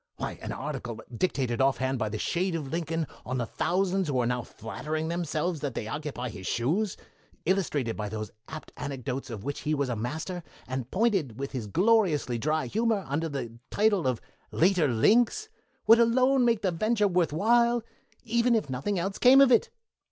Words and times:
Why, 0.15 0.39
an 0.41 0.51
article 0.51 0.99
dictated 1.15 1.61
off 1.61 1.77
hand 1.77 1.99
by 1.99 2.09
the 2.09 2.17
shade 2.17 2.55
of 2.55 2.69
Lincoln 2.71 3.05
on 3.23 3.37
the 3.37 3.45
thousands 3.45 4.07
who 4.07 4.19
are 4.19 4.25
now 4.25 4.41
flattering 4.41 5.09
themselves 5.09 5.59
that 5.59 5.75
they 5.75 5.85
occupy 5.87 6.29
his 6.29 6.47
shoes, 6.47 6.97
illustrated 7.45 7.99
with 7.99 8.09
those 8.09 8.31
apt 8.47 8.71
anecdotes 8.77 9.29
of 9.29 9.43
which 9.43 9.59
he 9.59 9.75
was 9.75 9.89
a 9.89 9.95
master, 9.95 10.41
and 10.67 10.89
pointed 10.89 11.37
with 11.37 11.51
his 11.51 11.67
gloriously 11.67 12.39
dry 12.39 12.65
humor, 12.65 13.05
under 13.07 13.29
the 13.29 13.59
title 13.69 14.07
of 14.07 14.19
'Later 14.51 14.87
Links', 14.87 15.49
would 15.85 15.99
alone 15.99 16.45
make 16.45 16.63
the 16.63 16.71
venture 16.71 17.07
worth 17.07 17.31
while, 17.31 17.83
even 18.23 18.55
if 18.55 18.71
nothing 18.71 18.97
else 18.97 19.19
came 19.19 19.39
of 19.39 19.51
it." 19.51 19.69